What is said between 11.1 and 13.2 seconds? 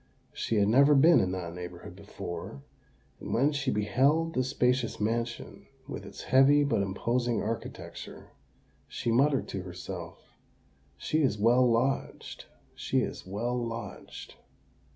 is well lodged—she